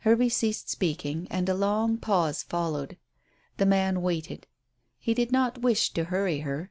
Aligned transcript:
Hervey 0.00 0.28
ceased 0.28 0.68
speaking, 0.68 1.26
and 1.30 1.48
a 1.48 1.54
long 1.54 1.96
pause 1.96 2.42
followed. 2.42 2.98
The 3.56 3.64
man 3.64 4.02
waited. 4.02 4.46
He 4.98 5.14
did 5.14 5.32
not 5.32 5.62
wish 5.62 5.90
to 5.94 6.04
hurry 6.04 6.40
her. 6.40 6.68